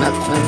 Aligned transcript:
Nothing. 0.00 0.47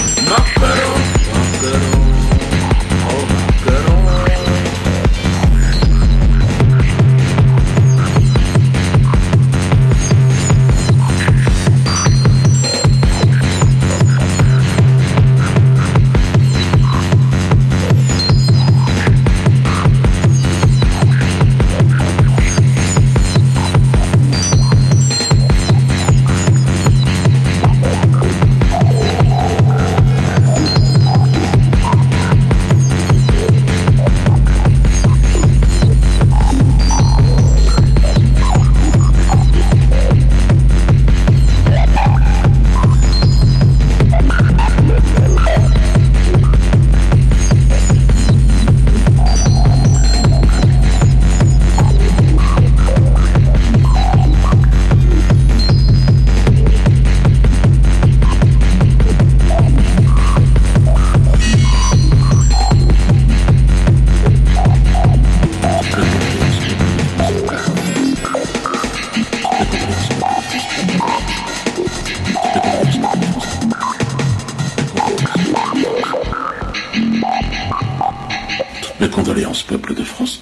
condoléances, 79.11 79.63
peuple 79.63 79.93
de 79.93 80.03
France. 80.03 80.41